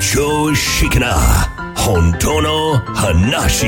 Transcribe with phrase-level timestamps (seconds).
[0.00, 1.14] 常識な
[1.76, 3.66] 本当の話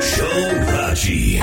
[0.00, 0.24] 超
[0.72, 1.40] ラジ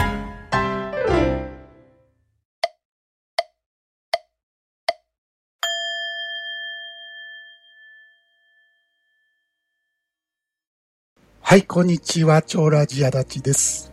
[11.42, 12.42] はい、こんにちは。
[12.42, 13.92] 超ラジアダチです。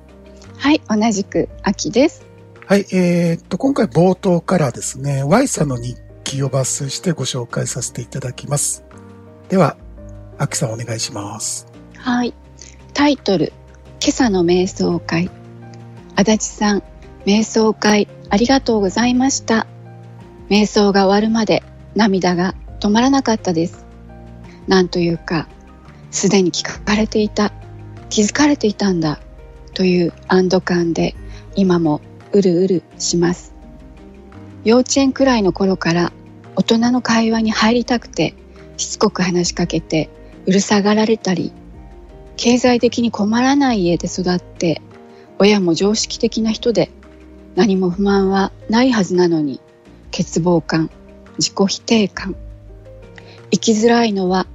[0.58, 2.26] はい、同じく秋です。
[2.66, 8.84] はい、えー、っと、今回冒頭からですね、Y さんの日記を抜粋してご紹介させていただきます。
[9.52, 9.76] では、
[10.38, 11.66] アキさんお願いします。
[11.98, 12.32] はい。
[12.94, 13.52] タイトル、
[14.00, 15.30] 今朝の瞑想会。
[16.16, 16.82] 足立さん、
[17.26, 19.66] 瞑想会ありがとうございました。
[20.48, 21.62] 瞑想が終わるまで
[21.94, 23.84] 涙が止まらなかったです。
[24.68, 25.48] なんというか、
[26.10, 27.52] すでに聞かれていた、
[28.08, 29.20] 気づかれていたんだ、
[29.74, 31.14] という安堵感で
[31.56, 32.00] 今も
[32.32, 33.52] うるうるします。
[34.64, 36.10] 幼稚園くらいの頃から
[36.56, 38.34] 大人の会話に入りたくて
[38.82, 40.10] しつこく話しかけて
[40.46, 41.52] うるさがられたり
[42.36, 44.82] 経済的に困らない家で育って
[45.38, 46.90] 親も常識的な人で
[47.54, 49.60] 何も不満はないはずなのに
[50.10, 50.90] 欠乏感
[51.38, 52.36] 自己否定感。
[53.50, 54.46] 生きづらいのは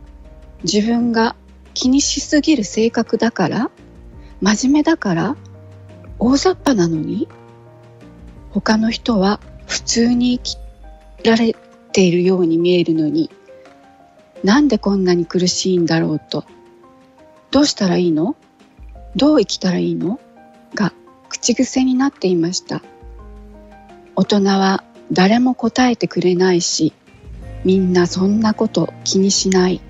[0.64, 1.36] 自分が
[1.74, 3.72] 気にしすぎる性格だから
[4.42, 5.36] 真面目だから
[6.20, 7.28] 大雑把なのに
[8.50, 10.58] 他の人は普通に生
[11.22, 11.56] きられ
[11.92, 13.30] ているように見えるのに
[14.44, 16.46] なんでこんなに苦しいんだろうと。
[17.52, 18.36] どうしたらいいの？
[19.16, 20.20] どう生きたらいいの？
[20.76, 20.94] が
[21.30, 22.82] 口癖になっていました。
[24.16, 26.94] 大人は誰も答えてくれないし
[27.64, 29.82] みんなそんなこと気にしない。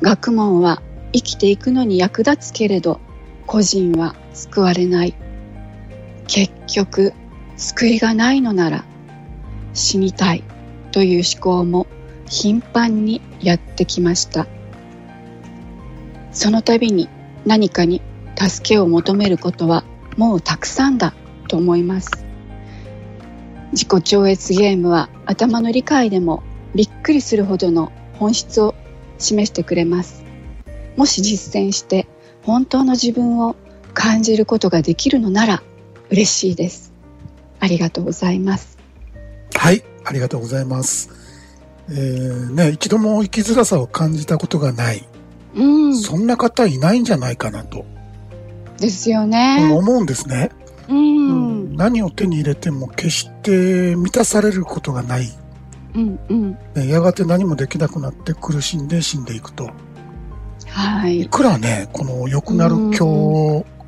[0.00, 0.80] 学問は
[1.12, 3.00] 生きていくのに役立つけれど
[3.46, 5.14] 個人は救われない。
[6.26, 7.12] 結局
[7.56, 8.84] 救いがないのなら
[9.74, 10.44] 死にたい
[10.92, 11.86] という思考も
[12.28, 14.46] 頻繁にやってきました。
[16.32, 17.08] その度に
[17.46, 18.02] 何かに
[18.36, 19.84] 助けを求めることは
[20.16, 21.14] もうたくさんだ
[21.48, 22.10] と思います。
[23.72, 26.42] 自己超越ゲームは頭の理解でも
[26.74, 28.74] びっくりするほどの本質を
[29.18, 30.24] 示してくれます。
[30.96, 32.06] もし実践して
[32.42, 33.56] 本当の自分を
[33.94, 35.62] 感じることができるのなら
[36.10, 36.92] 嬉しいです。
[37.60, 38.78] ありがとうございます。
[39.54, 41.17] はい、ありがとうございます。
[41.90, 45.08] えー、ね、一度も生きづらさを感じたことがない。
[45.54, 47.84] うんそんな方いないんじゃないかなと
[48.78, 50.50] ですよね思うんですね。
[50.88, 55.28] うん何を手に入れても決して満たされることがない。
[55.94, 59.70] うんうんねやがて何もできなくなって苦しんで死んでいくと。
[60.66, 62.98] はいいくらね、この良くなる今日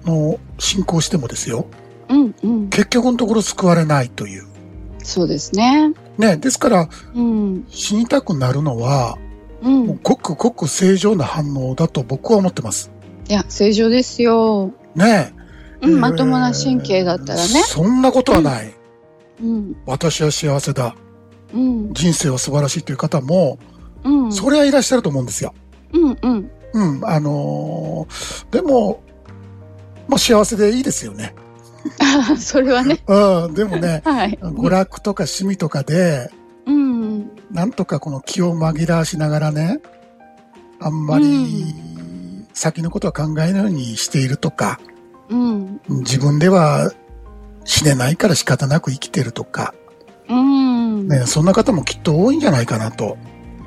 [0.07, 1.67] の進行してもですよ、
[2.09, 4.47] うんうん結局のところ救われないという。
[5.03, 9.19] そうですねね、ですからうん死にたくなるのは、
[9.63, 12.91] うんもうごくごく正常な反応だと僕は思ってます。
[13.29, 15.33] いや正常ですよね
[15.83, 18.75] うん、えーまともな神経だったらねそんなことはない。
[19.43, 20.95] うん私は幸せだ。
[21.55, 23.59] うん人生は素晴らしいという方も、
[24.05, 25.55] うんそれはいらっしゃると思うんですよ。
[25.93, 29.03] うんうんうん、あのーでも、
[30.09, 31.35] まあ幸せでいいですよね。
[32.01, 32.99] あ それはね。
[33.07, 34.39] うん、でもね、はい。
[34.41, 36.31] 娯楽とか趣味とかで、
[36.67, 37.31] うん。
[37.51, 39.81] なんとかこの気を紛らわしながらね、
[40.81, 41.75] あんまり
[42.55, 44.81] 先のことは考えないようにしているとか、
[45.29, 45.81] うん。
[45.89, 46.91] 自分では
[47.65, 49.75] 死ねないから仕方なく生きてるとか、
[50.29, 53.19] うん、ね、そんな方もきっと多いんじゃないかなと、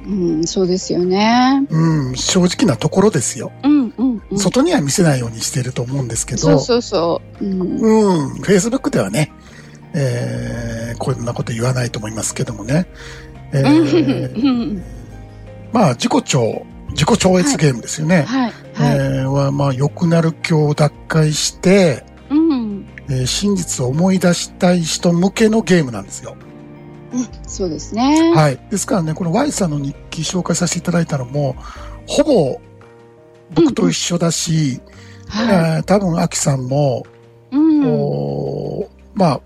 [0.06, 1.66] うん、そうですよね。
[1.70, 3.52] うん、正直なところですよ。
[3.64, 4.38] うんうんうん。
[4.38, 7.46] 外には見せないようにしてると思うんですけど、そうそうそう。
[7.46, 7.62] うん。
[7.62, 9.32] うん、Facebook ではね、
[9.94, 12.88] えー、こんなこと言わないと思いますけどもね、
[13.54, 14.84] えうー、ん。
[15.72, 18.24] まあ自己超、自己超越ゲームですよね。
[18.24, 18.98] はいはい。
[18.98, 22.86] えーは、まあ、良くなる今日脱会して、うん。
[23.10, 26.36] えー真実を思い出したい人向けのゲームなんですよ。
[27.14, 28.34] うんそうですね。
[28.36, 28.60] はい。
[28.70, 31.56] ですからね、この Y さんの日記紹介させていただいたのも、
[32.08, 32.60] ほぼ
[33.54, 34.82] 僕と一緒だし、
[35.28, 37.06] はえー多分、アキさんも、
[37.52, 37.60] いう
[38.84, 38.88] ん。
[39.14, 39.42] まあ、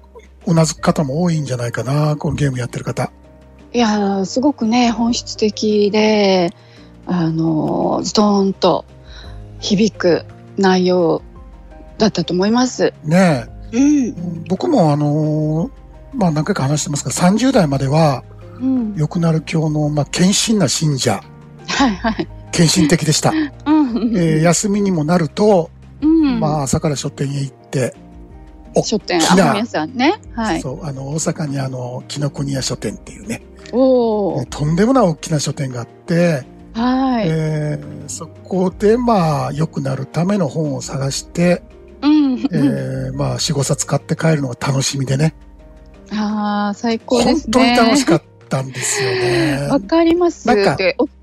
[0.45, 3.11] うなずく方も多いんじゃないかな、このゲームやってる方。
[3.73, 6.51] いやーすごくね本質的で
[7.05, 8.85] あのーズドーンと
[9.59, 10.25] 響く
[10.57, 11.21] 内容
[11.97, 12.93] だったと思います。
[13.03, 14.07] ねうん。
[14.07, 14.13] え、
[14.47, 15.71] 僕もあのー
[16.13, 18.23] まあ何回か話してますが、30代までは、
[18.59, 21.21] うん良くなる教の、まあ、献身な信者、
[21.67, 22.27] はいはい。
[22.51, 23.31] 献身的でした。
[23.65, 25.69] うんえー休みにもなると、
[26.01, 27.93] うんまあ朝から書店へ行って、
[28.73, 30.19] 大書店、きなあ、皆さんね。
[30.33, 30.61] はい。
[30.61, 34.45] そう、あの、大阪にあの、紀ノ国屋書店っていうね、おお。
[34.45, 37.25] とんでもない大きな書店があって、ははい。
[37.27, 41.61] えーそこでまあ良くなるための本を探して、
[42.01, 42.39] うん。
[42.39, 45.33] えーまあ4、5冊買って帰るのが楽しみでね。
[46.47, 47.51] ああ、最高で本すね。
[47.51, 49.67] 当に楽しかったんですよね。
[49.69, 50.47] わかります。
[50.47, 50.77] なんか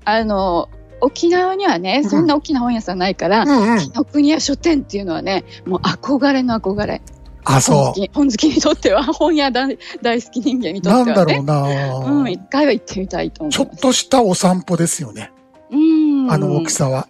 [0.05, 0.69] あの、
[1.01, 3.79] 沖縄にはね、そんな大きな本屋さんないから、うんうん。
[3.79, 7.01] 紀国屋書店っていうのはね、もう憧れの憧れ。
[7.43, 10.81] あ、本そ好き本好きにとっては、 本屋大大好き人間にう。
[10.81, 11.35] とってはね。
[11.35, 13.63] なんだろうな、うん、一回は行ってみたいと思いちょ。
[13.63, 15.31] っとしたお散歩ですよね。
[15.71, 16.31] うん。
[16.31, 17.07] あの大きさは。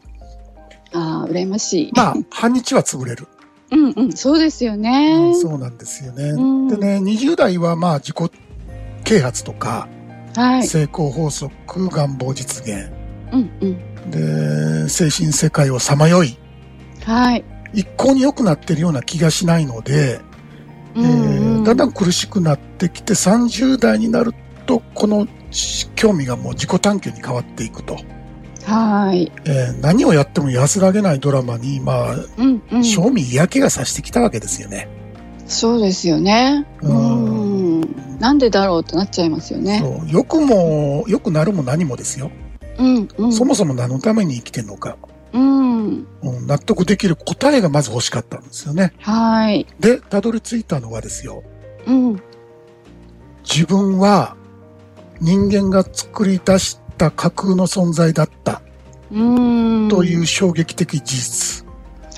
[0.93, 1.91] ああ、羨ましい。
[1.93, 3.27] まあ、半日は潰れる。
[3.71, 5.31] うんうん、そうですようね。
[5.31, 6.29] んそうなんですよね。
[6.29, 8.31] うんでね、20代はまあ自己
[9.03, 9.87] 啓発とか、
[10.35, 10.67] はい。
[10.67, 11.51] 成功法則、
[11.89, 12.89] 願望実現、
[13.31, 14.11] うんうん。
[14.11, 16.37] で、精神世界をさまよい、
[17.03, 17.43] はい。
[17.73, 20.19] 一向に良くなってるような気がしないので、
[20.95, 24.33] うんえうんーだんだん苦しくなってきて30代になる
[24.65, 25.27] と、この
[25.95, 27.97] 興味がもう自己探求に変わっていくと。
[28.65, 29.31] はい。
[29.45, 32.83] えー何をやっても安らげないドラマに、まあ、うんうん。
[32.83, 34.87] 正味嫌気がさしてきたわけですよね。
[35.47, 36.65] そうですよね。
[36.81, 37.95] ううんん。
[38.19, 39.79] なんでだろうとなっちゃいますよね。
[39.79, 40.11] そう。
[40.11, 42.31] 良くも、良くなるも何もですよ。
[42.79, 43.31] うんうん。
[43.33, 44.97] そもそも何のために生きてるのか、
[45.33, 46.07] うん。
[46.23, 48.93] うん納得できる答えがまず欲しかったんですよね。
[48.99, 49.67] はい。
[49.79, 51.43] で、たどり着いたのはですよ。
[51.85, 52.21] うん。
[53.43, 54.35] 自分は
[55.21, 58.61] 人間が作り出した架空の存在だった
[59.11, 59.87] うん。
[59.89, 61.65] という衝撃的事実。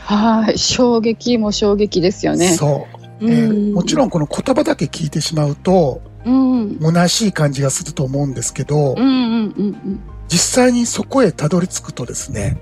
[0.02, 0.58] はい。
[0.58, 2.54] 衝撃も衝撃ですよね。
[2.54, 2.88] そ
[3.22, 3.74] う、うえーん。
[3.74, 6.78] もちろんこの言葉だけ聞いてしまうと、うん。
[6.80, 10.00] 虚しい感じがすると思うんですけど、うんうんうんうん。
[10.28, 12.58] 実際にそこへたどり着くとですね、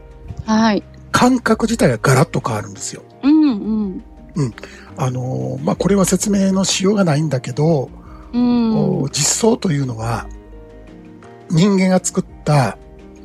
[0.45, 0.83] はい。
[1.11, 3.03] 感覚自体がガラッと変わるんですよ。
[3.23, 4.03] うん
[4.35, 4.53] うん。
[4.97, 7.89] あのーまあ、これは説明のしようがないんだけど、
[8.33, 9.09] うん。
[9.11, 10.27] 実相というのは
[11.49, 12.77] 人間が作った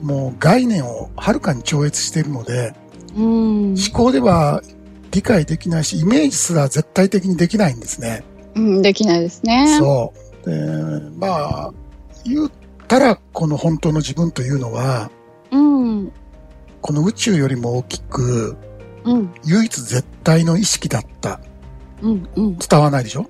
[0.02, 2.74] もう概念をはるかに超越しているので、
[3.16, 3.74] うん。
[3.74, 4.62] 思考では
[5.10, 8.24] 理解できないし、イメージすら絶対的にできないんですね。
[8.54, 8.82] うん。
[8.82, 9.76] できないですね。
[9.78, 10.12] そ
[10.44, 10.50] う。
[10.50, 10.56] で、
[11.16, 11.72] まあ、
[12.24, 12.50] 言っ
[12.88, 15.10] たらこの本当の自分というのは、
[15.50, 16.12] うん。
[16.80, 18.56] この宇宙よりも大きく、
[19.04, 19.32] うん。
[19.44, 21.40] 唯一絶対の意識だった。
[22.00, 22.28] うん。
[22.36, 22.56] うん。
[22.58, 23.26] 伝わらないでしょ？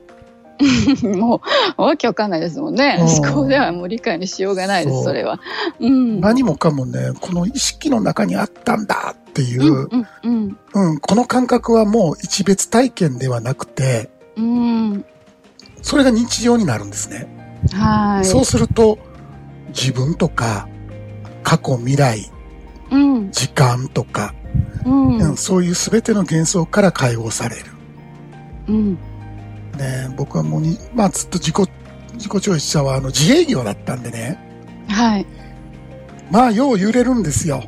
[1.17, 1.41] も
[1.79, 2.99] う、わけわかんないですもんね。
[3.01, 5.41] うん思考ではもう理解にしようがないです、それは。
[5.81, 6.21] うん。
[6.21, 14.45] 何もかもね、この意識の中にあったんだっていうう、んうんうん、この感覚はもう一別体験ではなくて、うん。
[14.45, 15.05] うん。
[15.83, 17.27] それが日常になるんですね。
[17.73, 18.25] はい。
[18.25, 18.99] そうすると、
[19.69, 20.69] 自分とか、
[21.43, 22.31] 過去、未来、
[22.91, 23.31] うん。
[23.31, 24.35] 時間とか、
[24.85, 25.19] うん。
[25.19, 27.65] うんそういう全ての幻想から解放される。
[28.69, 28.99] うん。
[29.81, 31.71] ね、僕はもうに、まあずっと自己、
[32.15, 34.39] 自己調子者はあの自営業だったんでね、
[34.89, 35.27] はい。
[36.31, 37.65] まあよう揺れるんですよ。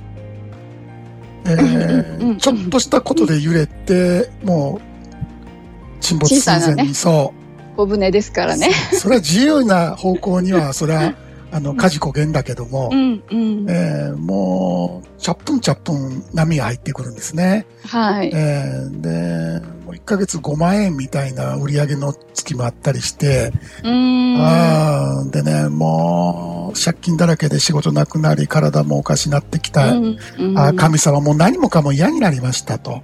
[1.45, 7.33] えーちょっとしたことで揺れて、もう、沈没寸前に、ねそ
[7.75, 7.77] う。
[7.77, 8.71] 小舟ですからね。
[8.93, 11.15] それは自由な方向には、それは、
[11.55, 13.67] あの、火事焦げんだけどもう、んうん。
[13.69, 17.67] えーもう、チャップンチャップン波が入ってくるんですね。
[17.87, 18.31] はい。
[18.35, 23.53] えーで、もう1ヶ月5万円みたいな売り上げの月もあったりして、
[23.85, 24.37] うん。
[24.41, 29.93] あーでね、もう、借金だらけで仕事なくなり、体もおかしなってきた。
[29.93, 33.03] うんうんあー神様もう何もかも嫌になりましたと。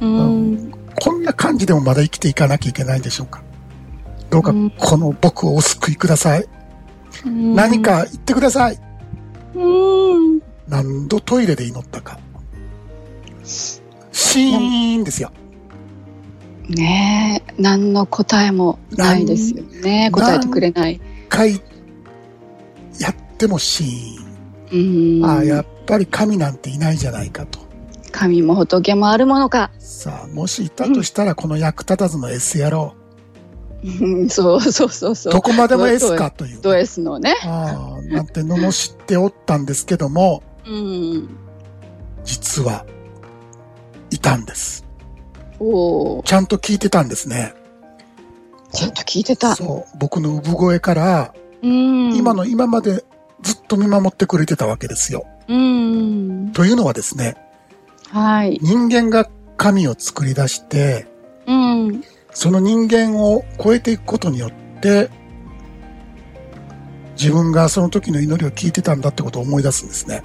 [0.00, 0.72] うん。
[1.00, 3.42] こんな感じでもまだ生きていかなきゃいけないんでしょうか。
[4.30, 6.44] どうかうんこの僕をお救いください。
[7.24, 7.82] うん何。
[7.82, 8.78] か言ってください。
[9.54, 10.40] うん。
[10.68, 12.18] 何度トイレで祈ったか。
[13.44, 15.30] シーンですよ。
[16.68, 20.04] ねえ、何の答えもないですよね。
[20.04, 20.94] なん答えてくれない。
[20.94, 21.60] 一回
[22.98, 25.18] やってもシーン。
[25.18, 25.24] うん。
[25.24, 27.58] ああ、やっぱり神なんていないじゃないかと。
[28.12, 29.70] 神も仏もあるものか。
[29.78, 32.94] さあ、もしいたとしたらこの役立たずの S 野郎、
[33.84, 35.32] うんそうそうそうそう。
[35.32, 36.60] どこまでも S かという。
[36.62, 37.34] ド S のね。
[37.44, 41.28] ああ、なんて罵っておったんですけども、うん。
[42.24, 42.86] 実は、
[44.10, 44.86] いたんです。
[45.60, 47.54] おお、ちゃんと聞いてたんですね。
[48.72, 49.54] ちゃんと聞いてた。
[49.54, 49.98] そう。
[49.98, 52.16] 僕の産声から、うん。
[52.16, 53.04] 今の今まで
[53.42, 55.26] ずっと見守ってくれてたわけですよ。
[55.46, 56.52] うん。
[56.54, 57.36] というのはですね、
[58.08, 58.58] はい。
[58.62, 61.06] 人間が神を作り出して、
[61.46, 62.04] うん。
[62.34, 65.08] その人間を超えていくことによって、
[67.16, 70.22] 自分がその時の祈りを聞いてたんだってことを思い出すんですね。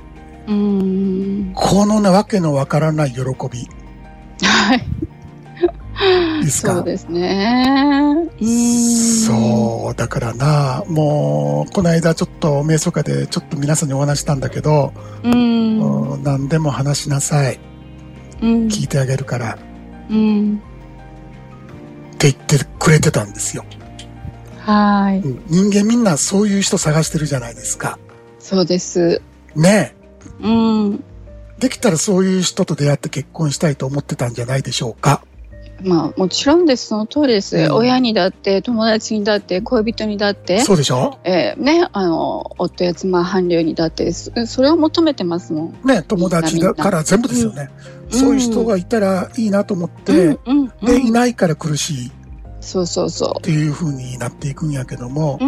[0.48, 1.52] うん。
[1.56, 3.26] このね、わけのわからない喜び。
[3.26, 4.84] はい。
[6.44, 6.76] ですか？
[6.76, 8.30] そうですね。
[9.28, 14.94] そう、だからな、もう、この間ちょっと瞑想会でちょっと皆さんにお話したんだけど。
[15.24, 17.60] うん何でも話しなさい。
[18.42, 18.68] うん。
[18.68, 19.60] 聞いてあげるから。
[20.10, 20.62] うん。
[22.20, 23.64] って言ってくれてたんですよ。
[24.60, 25.20] はい。
[25.20, 27.98] うん人間みんなそういう人探してるじゃないですか。
[28.40, 29.22] そうです。
[29.56, 29.96] ね
[30.42, 30.96] うん。
[30.96, 31.62] え。
[31.62, 35.24] できたらそういう人と出会って結婚したいと思ってたんじゃないでしょうか。
[35.82, 36.88] まあ、もちろんです。
[36.88, 37.58] その通りです。
[37.58, 41.18] うん親にだって、友達にだって、恋人にだって、そうでしょ？
[41.24, 45.88] えーね、あの、夫や妻、伴侶にだって、そそれを求めてますもん。
[45.88, 47.70] ね友達だから全部ですよね。
[47.84, 51.14] うんそういう人がいたらいいなと思って、うん、うん、うで、いん。
[51.14, 52.12] ないから苦しいっ
[52.60, 55.48] そうそうそていう風になっていくんやけどもう。、う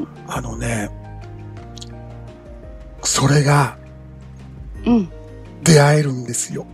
[0.00, 0.08] ん。
[0.26, 0.88] あのね、
[3.02, 3.76] それが
[4.86, 5.08] うん。
[5.62, 6.66] 出会えるんですよ。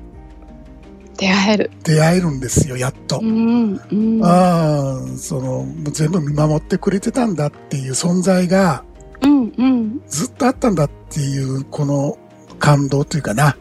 [1.19, 1.71] 出会える。
[1.85, 3.27] 出会えるんですよ、やっとう。
[3.27, 3.81] ん。
[3.91, 4.21] うん。
[4.25, 8.85] ああ、その、全部見守ってくれてたんだっていう存在が
[9.21, 9.53] うん。
[9.59, 10.01] うん。
[10.07, 12.19] ずっとあったんだっていう、この
[12.59, 13.57] 感動というかな。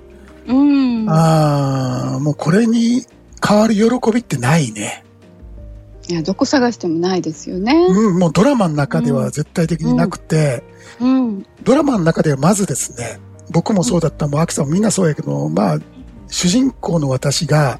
[0.47, 1.09] うん。
[1.09, 3.03] ああ、もうこれに
[3.45, 3.83] 変わる喜
[4.13, 5.03] びってないね。
[6.09, 7.73] いや、どこ探してもないですよね。
[7.73, 10.63] うん、もうドラマの中では絶対的になくて、
[11.01, 11.45] うん。
[11.63, 13.19] ドラマの中ではまずですね、
[13.51, 15.79] 僕もそうだった、もうアキさんもみんなそうやけど、まあ、
[16.27, 17.79] 主人公の私が、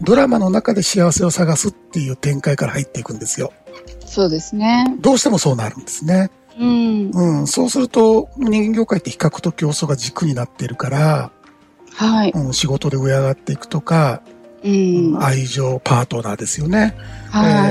[0.00, 3.52] ドラマの中で幸せを探すっていう展開から入っていくんですよ。
[4.06, 4.96] そうですね。
[5.00, 6.30] どうしてもそうなるんですね。
[6.58, 7.10] うん。
[7.10, 11.30] うん、そうすると、人間業界って比較と競争が軸になっているから、
[11.94, 12.30] はい。
[12.30, 14.22] うん、仕事で上上がっていくとか、
[14.64, 15.12] うん。
[15.14, 16.96] は愛情、パートナーですよね。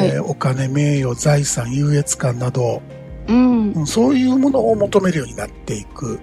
[0.03, 0.07] い。
[0.07, 2.81] えーお金、名誉、財産、優越感など、
[3.27, 3.71] うん。
[3.71, 6.19] うんそういうものを求めるようになっていく。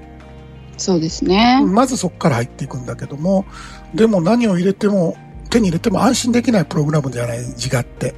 [0.76, 1.60] そうですね。
[1.64, 3.44] まずそこから入っていくんだけども、
[3.94, 5.16] でも何を入れても、
[5.50, 8.14] 手に入れても安心できないプログラムじゃない、自我って。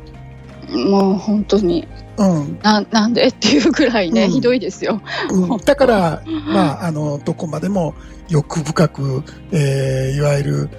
[0.71, 1.87] もう本当に、
[2.17, 2.59] うん。
[2.63, 5.01] な、なんでっていうぐらいね、うんひどいですよ。
[5.31, 7.95] うん、だから、まあ、あの、どこまでも
[8.29, 9.23] 欲深く、
[9.53, 10.71] えーいわゆる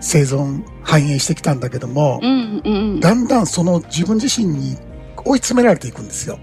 [0.00, 3.00] 生存、繁栄してきたんだけども、うん、うん。
[3.00, 4.76] だんだんその自分自身に
[5.24, 6.38] 追い詰められていくんですよ。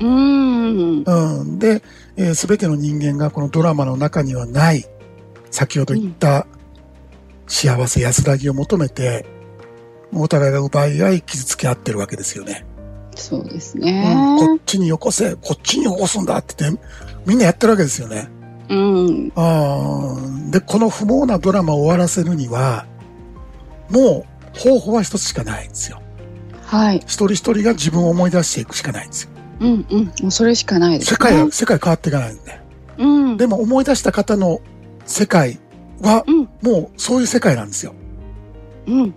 [0.00, 1.02] うん。
[1.02, 1.58] うん。
[1.58, 1.82] で、す、
[2.16, 4.84] えー、べ、ての人間がこのドラマの中にはない、
[5.50, 6.46] 先ほど言った
[7.46, 9.26] 幸せ安らぎを求めて、
[10.12, 12.64] お互いが奪い合い傷つけ合ってるわけですよね。
[13.14, 14.36] そうですうん、ね。
[14.38, 16.80] こっちによこせ、こっちによこすんだって言って、
[17.26, 18.28] みんなやってるわけですよね。
[18.68, 19.32] うん。
[19.34, 22.86] あーで、この不毛なドラマを終わらせるには、
[23.90, 26.00] もう方法は一つしかないんですよ。
[26.64, 26.98] はい。
[26.98, 29.30] 一人一人が自分を思い出していくしかないんですよ。
[29.60, 30.04] うん、うん。
[30.06, 31.16] もうそれしかないです、ね。
[31.16, 32.60] 世界は、世界変わっていかないんで。
[32.98, 33.36] うん。
[33.36, 34.60] でも思い出した方の
[35.04, 35.58] 世界
[36.00, 37.94] は、うん、もうそういう世界なんですよ。
[38.86, 39.14] うん。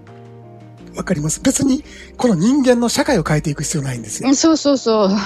[0.96, 1.40] わかります？
[1.42, 1.84] 別に、
[2.18, 4.34] この人間の社会を変えていく必要ないんですよ。
[4.36, 5.10] そうそうそう。
[5.10, 5.20] そう。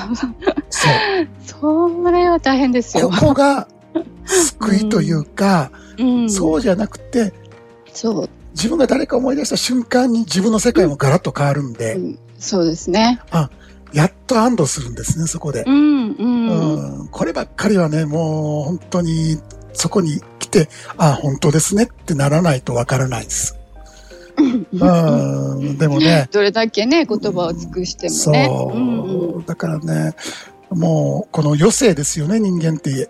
[2.05, 3.27] それは大変ですよこ。
[3.27, 3.67] こが
[4.25, 6.29] 救いというか、うん。
[6.29, 7.33] そうじゃなくて、
[7.91, 8.29] そう。
[8.51, 13.19] 自分が誰か思い出した瞬間に自分の世界もガラッと変わるんで、うんそうですね。
[13.95, 15.71] やっと安堵するんですね、そこでう。
[15.71, 16.99] ん、うん。
[16.99, 19.37] うん、こればっかりはね、もう本当に
[19.71, 23.57] そこに来て、あ本当ですねってならないとわからないです。
[24.37, 24.43] う
[25.63, 28.45] ん、でもね、どれだけね、言葉を尽くしてもね。
[28.49, 30.13] そう、んうんだからね、
[30.69, 33.09] もうこの余生ですよね、人間って。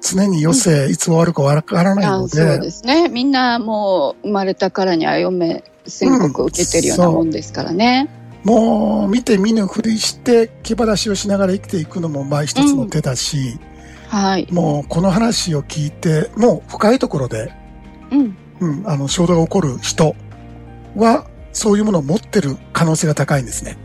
[0.00, 3.08] 常に余生、いつ終わるかわからないのあそうで、ですね。
[3.08, 8.08] みんなもう生まれたからには嫁宣告を受けてるようなもんですからね。
[8.46, 13.58] もう見て見ぬふりして気晴らしをしながら生きていくのもまあ一つの手だし、
[14.06, 14.46] はい。
[14.52, 17.52] もうこの話を聞いて、もう深いところで、
[18.12, 18.36] うん。
[18.60, 20.14] うん、あの、衝動が起こる人
[20.94, 23.76] は、そういうものを持ってる可能性が高いんですね。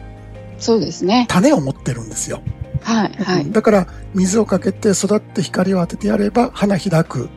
[0.59, 1.25] そうですね。
[1.27, 2.43] 種を持ってるんですよ。
[2.83, 3.41] はい、はい。
[3.41, 7.29] うんだから、水をかけて育って光を当ててやれば花開く。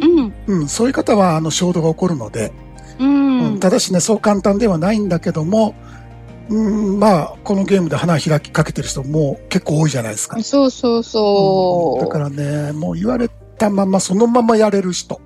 [0.00, 0.32] うん。
[0.46, 2.52] うん、そういう方は、あの、衝動が起こるので、
[3.00, 3.08] うん。
[3.08, 5.74] うんただしね、そう簡単ではないんだけども、
[6.48, 10.42] うん、まあ、このゲームで花開きかけてる人も結構多いじゃないですか。
[10.42, 12.02] そうそうそう。
[12.02, 13.28] んだからね、もう言われ
[13.58, 15.20] たままそのままやれる人。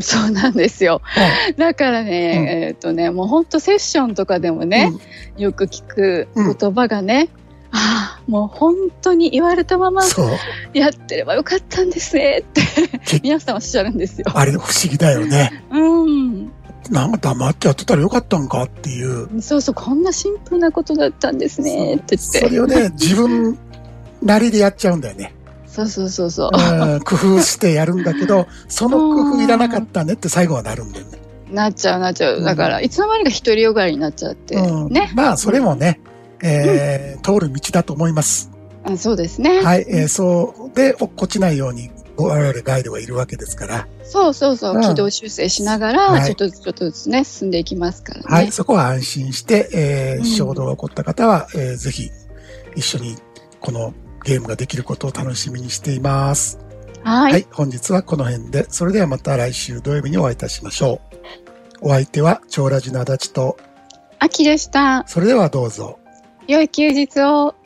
[0.00, 1.02] そうなんですよ。
[1.56, 4.92] だからね、えっ、とね、もう本当セッションとかでもね、
[5.36, 7.28] よく聞く言葉がね、
[7.74, 10.02] ああ、もう本当に言われたまま。
[10.74, 12.60] やってればよかったんですねって
[13.06, 14.26] け皆さんおっしゃるんですよ。
[14.34, 15.64] あれ不思議だよね。
[16.92, 16.96] うん。
[16.96, 19.42] なんか黙ってやってたらよかったんかっていう。
[19.42, 22.40] そうそう、こんなシンプルなことだったんですねって言って。
[22.40, 23.58] それをね、自分
[24.22, 25.34] なりでやっちゃうんだよね。
[25.66, 26.50] そうそうそうそう。
[26.52, 31.18] うん工夫してやるんだけど、その工夫いらなかったねって最後はなるんだよね。
[31.50, 32.42] なっちゃうなっちゃう。
[32.42, 34.54] だから、いつの間にか独りよがりになっちゃって。
[34.56, 35.10] うんね。
[35.14, 36.00] まあ、それもね、
[36.42, 38.50] えー通る道だと思います。
[38.84, 39.62] あそうですね。
[39.62, 39.86] はい。
[39.88, 41.90] えーそうで、落っこちないように、
[42.24, 44.74] 我々ガイドがいるわけですから、そうそうそう。
[44.76, 48.26] うん軌道修正しながら、はいちょっとずつちょっとずつね、進んでいきますからね。
[48.28, 48.52] はい。
[48.52, 52.10] そこは安心して、えーうん衝動が起こった方は、えーぜひ、
[52.74, 53.16] 一緒に
[53.60, 56.58] このゲームができることを楽しみにしています。
[57.02, 57.32] はい。
[57.32, 57.46] はい。
[57.52, 61.00] 本日はこの辺で、それではまた来週土曜日にお会いいたしましょ
[61.82, 61.88] う。
[61.88, 63.56] お相手は、超ラジの足立と、
[64.20, 65.04] 秋でした。
[65.08, 65.98] それではどうぞ。
[66.46, 67.56] 良い休日を。